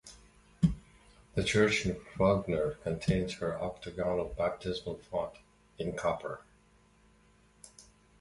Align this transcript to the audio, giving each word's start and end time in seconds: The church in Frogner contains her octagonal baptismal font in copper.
The 1.35 1.43
church 1.43 1.85
in 1.85 1.93
Frogner 1.93 2.81
contains 2.81 3.35
her 3.35 3.61
octagonal 3.61 4.33
baptismal 4.35 4.95
font 4.97 5.35
in 5.77 5.95
copper. 5.95 6.41